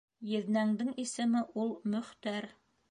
Еҙнәңдең 0.29 0.89
исеме 1.05 1.45
ул 1.65 1.73
Мөхтәр. 1.97 2.51